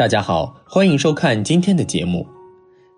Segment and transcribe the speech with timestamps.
[0.00, 2.26] 大家好，欢迎收看今天的节目。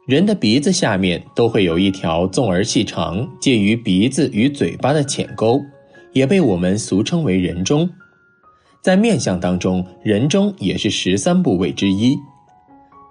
[0.07, 5.61] 人的鼻子下面都会有一条纵而细长、介于鼻子与嘴巴的浅沟，
[6.13, 7.91] 也被我们俗称为人中。
[8.81, 12.17] 在面相当中，人中也是十三部位之一。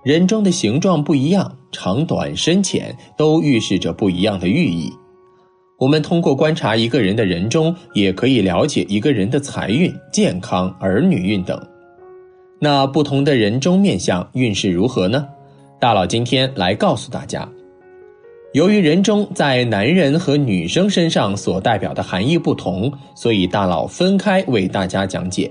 [0.05, 4.89] 人中的形状不一样，长短深浅都预示着不一样的寓意。
[5.78, 11.62] 我们通过观察一个人的人中，也可以了解一个人的财运、健康、儿女运等。
[12.64, 15.28] 那不同的人中面相运势如何呢？
[15.80, 17.50] 大佬今天来告诉大家。
[18.54, 25.50] 由于人中在男人和女生身上所代表的含义不同，所以大佬分开为大家讲解。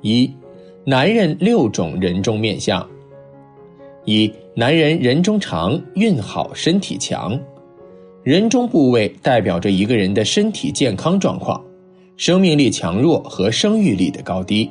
[0.00, 0.32] 一、
[0.84, 2.88] 男人六种人中面相。
[4.04, 7.36] 一、男人人中长，运好，身体强。
[8.22, 11.60] 人中部位代表着一个人的身体健康状况、
[12.16, 14.70] 生命力强弱和生育力的高低。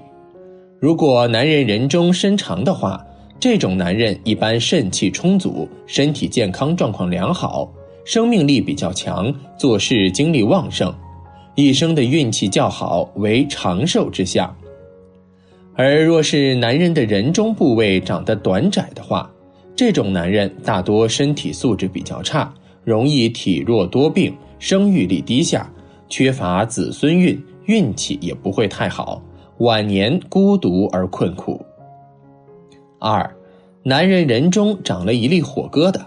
[0.81, 3.05] 如果男人人中身长的话，
[3.39, 7.71] 这种男人一般肾气充足，身体健康状况良好，
[8.03, 10.91] 生命力比较强，做事精力旺盛，
[11.53, 14.51] 一生的运气较好，为长寿之相。
[15.75, 19.31] 而若是男人的人中部位长得短窄的话，
[19.75, 22.51] 这种男人大多身体素质比较差，
[22.83, 25.71] 容易体弱多病，生育力低下，
[26.09, 29.21] 缺乏子孙运，运气也不会太好。
[29.61, 31.63] 晚年孤独而困苦。
[32.97, 33.31] 二，
[33.83, 36.01] 男人人中长了一粒火疙瘩。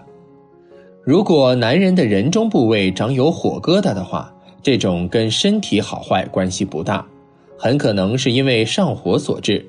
[1.01, 4.29] 如果男人的人中部位长有火疙瘩的话，
[4.61, 7.07] 这种跟身体好坏关系不大，
[7.57, 9.65] 很可能是因为上火所致。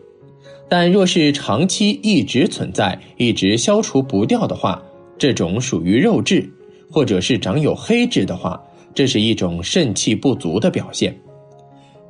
[0.69, 4.83] 但若是长期一直存在，一直消除不掉的话，
[5.17, 6.51] 这种属于肉质，
[6.91, 8.61] 或者是长有黑痣的话，
[8.93, 11.17] 这是一种肾气不足的表现。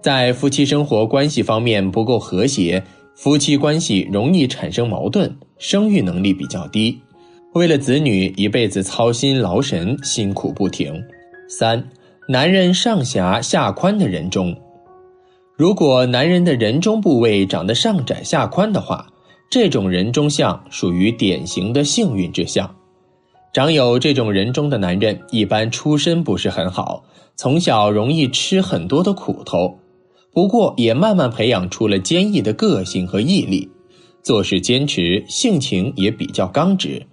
[0.07, 2.81] 在夫妻生活关系方面不够和谐，
[3.17, 7.01] 夫妻关系容易产生矛盾，生育能力比较低，
[7.55, 11.03] 为了子女一辈子操心劳神，辛苦不停。
[11.49, 11.89] 三，
[12.29, 14.57] 男人上狭下宽的人中，
[15.57, 19.09] 如果男人的人中部位长得上窄下宽的话，
[19.51, 22.73] 这种人中相属于典型的幸运之相。
[23.53, 27.03] 长有这种人中的男人，一般出身不是很好，
[27.35, 29.77] 从小容易吃很多的苦头。
[30.37, 33.71] 不过，也慢慢培养出了坚毅的个性和毅力，
[34.23, 37.07] 做事坚持，性情也比较刚直，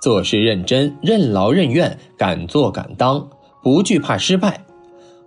[0.00, 3.28] 做事认真，任劳任怨，敢做敢当，
[3.60, 4.64] 不惧怕失败，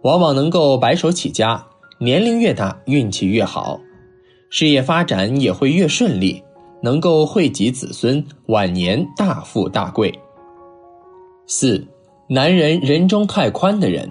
[0.03, 1.62] 往往能够白手起家。
[2.00, 3.78] 年龄越大，运气越好，
[4.50, 6.42] 事业发展也会越顺利，
[6.82, 10.18] 能够惠及子孙，晚年大富大贵。
[11.46, 11.86] 四，
[12.30, 14.09] 男人人中太宽的人，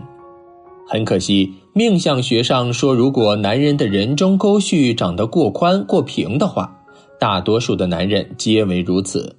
[0.86, 1.52] 很可惜。
[1.74, 6.78] 命相学上说，如果男人的人中沟绪长得过宽过平的话，
[7.18, 9.36] 大多数的男人皆为如此。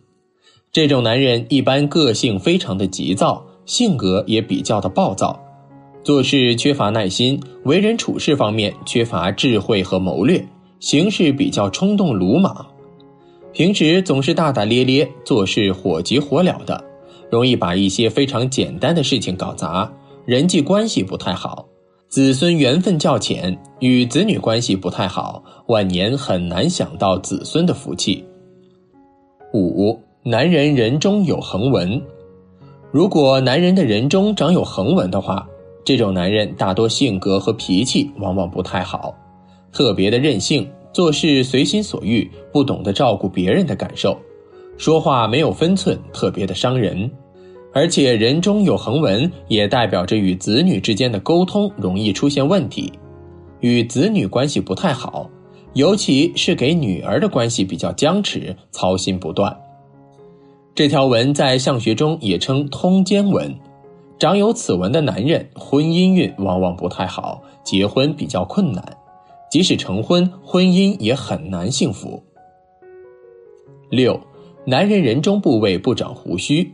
[0.72, 5.40] 这种男人一般个性非常的急躁，性格也比较的暴躁，
[6.04, 10.44] 做事缺乏耐心，为人处事方面缺乏智慧和谋略，
[10.80, 12.66] 行事比较冲动鲁莽，
[13.52, 16.84] 平时总是大大咧咧，做事火急火燎的，
[17.30, 19.92] 容易把一些非常简单的事情搞砸，
[20.26, 21.68] 人际关系不太好。
[22.08, 28.24] 子孙缘分较浅，与子女关系不太好，晚年很难享到子孙的福气。
[29.52, 32.00] 五，男人人中有横纹，
[32.92, 35.48] 如果男人的人中长有横纹的话，
[35.84, 39.16] 这种男人大多性格和脾气往往不太好，
[39.72, 44.16] 特别的任性，做事随心所欲，不懂得照顾别人的感受，
[44.78, 47.10] 说话没有分寸，特别的伤人。
[47.74, 52.94] 而且人中有横纹，也代表着与子女之间的沟通容易出现问题，
[53.62, 55.28] 与子女关系不太好，
[55.74, 59.58] 尤其是给女儿的关系比较僵持，操心不断。
[60.76, 63.52] 这条纹在相学中也称通奸纹，
[64.20, 68.86] 长有此纹的男人，婚姻运往往不太好，结婚比较困难，
[69.50, 72.22] 即使成婚，婚姻也很难幸福。
[73.90, 74.20] 六，
[74.66, 76.72] 男人人中部位不长胡须。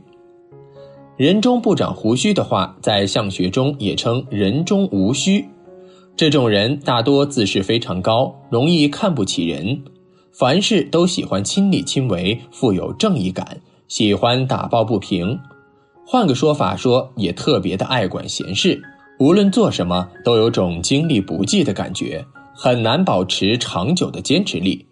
[1.20, 5.46] 人中不长胡须的话，在相学中也称人中无须。
[6.16, 9.82] 这种人大多自视非常高，容易看不起人，
[10.32, 15.38] 凡事都喜欢亲力亲为，富有正义感，喜欢打抱不平。
[16.06, 18.82] 换个说法说，也特别的爱管闲事，
[19.20, 22.26] 无论做什么都有种精力不济的感觉，
[22.56, 24.86] 很难保持长久的坚持力。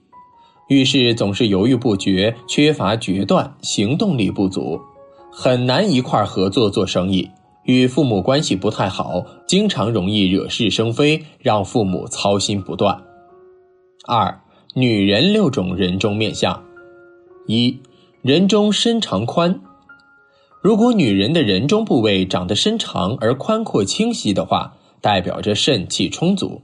[0.68, 4.78] 遇事总是犹豫不决，缺乏决断，行动力不足。
[5.40, 7.30] 很难一块合作做生意，
[7.62, 13.04] 与父母关系不太好，经常容易惹是生非，让父母操心不断。
[14.08, 14.42] 二、
[14.74, 16.64] 女人六种人中面相，
[17.46, 17.80] 一、
[18.24, 19.62] 人中身长宽。
[20.64, 26.64] 如果女人的人中部位长得身长而宽阔清晰的话，代表着肾气充足。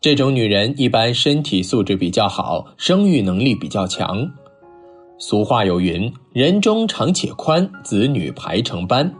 [0.00, 4.32] 这种女人一般身体素质比较好，生育能力比较强。
[5.26, 9.10] 俗话有云：“人中长且宽，子女排成班。”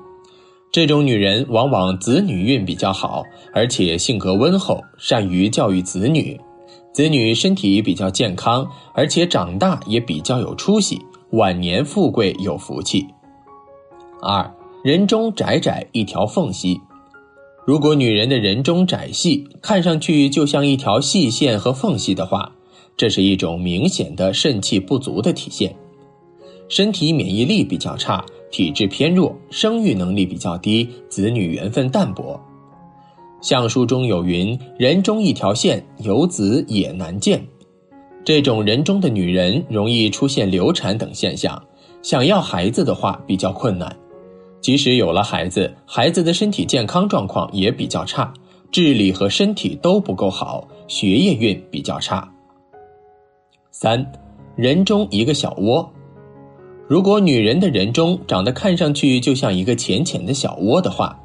[0.70, 3.22] 这种女人往往子女运比较好，
[3.54, 6.38] 而且性格温厚，善于教育子女。
[6.92, 13.06] 子女身体比较健康，而且长大也比较有出息，晚年富贵有福气。
[14.20, 14.54] 二
[14.84, 16.78] 人中窄窄一条缝隙，
[17.66, 22.52] 如果女人的人中窄细，看上去就像一条细线和缝隙的话，
[22.94, 25.74] 这是一种明显的肾气不足的体现，
[26.68, 32.40] 身体免疫力比较差，体质偏弱，生育能力比较低，子女缘分淡薄。
[33.40, 37.46] 相书中有云：“人中一条线，有子也难见。”
[38.24, 41.62] 这种人中的女人容易出现流产等现象，
[42.00, 43.94] 想要孩子的话比较困难。
[44.62, 48.32] 即使有了孩子，孩子的身体健康状况也比较差，
[48.72, 52.26] 智力和身体都不够好，学业运比较差。
[53.70, 54.10] 三，
[54.56, 55.86] 人中一个小窝，
[56.86, 61.18] 如果女人的人中长得看上去就像一个浅浅的小窝的话，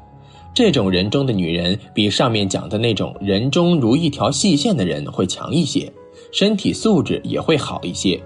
[0.54, 5.92] 这种人中的女人比上面讲的那种人中如一条细线的人会强一些，
[6.32, 8.20] 身体素质也会好一些，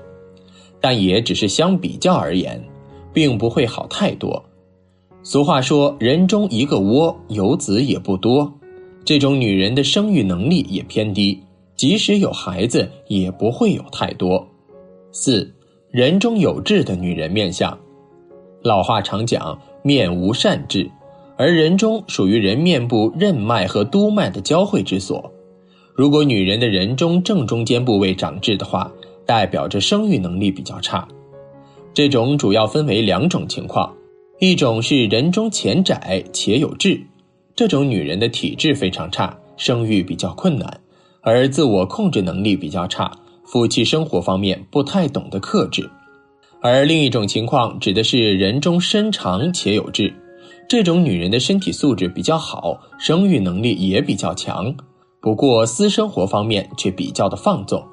[0.81, 2.63] 但也只是相比较而言，
[3.13, 4.43] 并不会好太多。
[5.25, 8.53] 俗话说：“人中一个窝，有子也不多。”
[9.05, 11.43] 这种女人的生育能力也偏低，
[11.77, 14.47] 即使有孩子，也不会有太多。
[15.13, 15.54] 四
[15.94, 17.79] 人中有痣的女人面相，
[18.64, 20.91] 老话常讲“面无善痣”，
[21.38, 25.32] 而人中属于人面部任脉和督脉的交汇之所。
[25.94, 28.91] 如果女人的人中正中间部位长痣的话，
[29.25, 31.06] 代表着生育能力比较差。
[31.93, 33.94] 这种主要分为两种情况。
[34.40, 37.00] 一种是人中浅窄且有痣，
[37.55, 40.81] 这种女人的体质非常差，生育比较困难，
[41.20, 45.88] 而自我控制能力比较差，夫妻生活方面不太懂得克制。
[46.61, 50.12] 而另一种情况指的是人中身长且有痣，
[50.67, 54.75] 这种女人的身体素质比较好，生育能力也比较强，
[55.20, 57.85] 不过私生活方面却比较的放纵。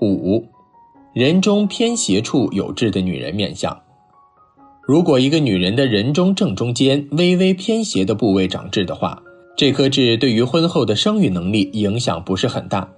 [0.00, 0.42] 五，
[1.12, 3.78] 人中偏斜处有痣的女人面相。
[4.82, 9.22] 如果一个女人的人中正中间微微偏斜的部位长痣的话，
[9.54, 12.88] 这颗痣对于婚后的生育能力影响不是很大。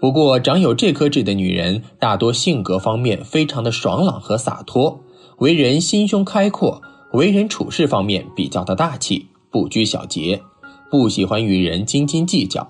[0.00, 5.00] 不过，长有这颗痣的女人大多性格方面非常的爽朗和洒脱，
[5.38, 6.82] 为人心胸开阔，
[7.12, 10.42] 为人处事方面比较的大气，不拘小节，
[10.90, 12.68] 不喜欢与人斤斤计较。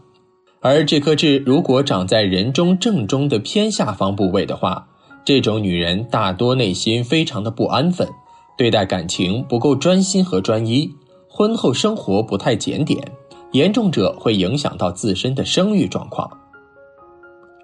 [0.60, 4.86] 而这颗痣如果长在人中正中的偏下方部位的话，
[5.24, 8.08] 这种女人大多内心非常的不安分。
[8.56, 10.88] 对待感情不够专心和专一，
[11.28, 13.02] 婚后生活不太检点，
[13.50, 16.30] 严重者会影响到自身的生育状况。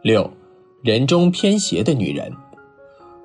[0.02, 0.31] 六，
[0.82, 2.32] 人中偏斜的女人，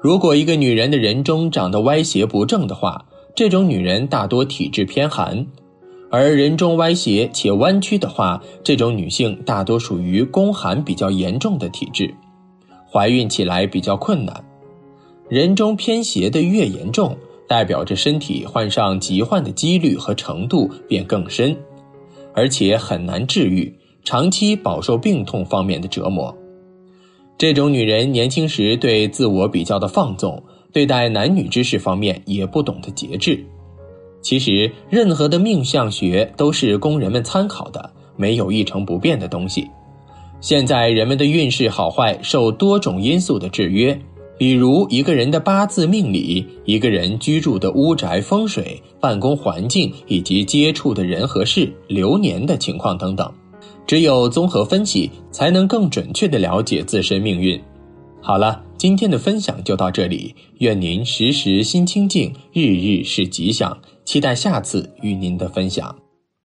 [0.02, 5.46] 如果一个女人的人中长得歪斜不正的话，这种女人大多体质偏寒；
[6.12, 12.14] 而人中歪斜且弯曲的话，这种女性大多属于宫寒比较严重的体质，
[12.92, 14.44] 怀孕起来比较困难。
[15.30, 17.18] 人中偏斜的越严重。
[17.48, 21.56] 代表着身体患上疾患的几率和程度便更深，
[22.34, 23.72] 而且很难治愈，
[24.04, 26.36] 长期饱受病痛方面的折磨。
[27.38, 33.46] 这种女人年轻时对自我比较的放纵，对待男女之事方面也不懂得节制。
[34.22, 39.68] 其实，任何的命相学都是供人们参考的，没有一成不变的东西。
[40.40, 44.00] 现在人们的运势好坏受多种因素的制约。
[44.38, 53.32] 比如一个人的八字命理，一个人居住的屋宅风水、办公环境以及接触的人和事、流年的情况等等，
[53.88, 57.62] 只有综合分析，才能更准确地了解自身命运。
[58.22, 65.96] 好了，今天的分享就到这里，愿您时时心清静，日日是吉祥，期待下次与您的分享。